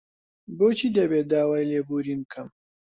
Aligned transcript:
بۆچی 0.57 0.89
دەبێت 0.97 1.25
داوای 1.33 1.67
لێبوورین 1.71 2.19
بکەم؟ 2.25 2.47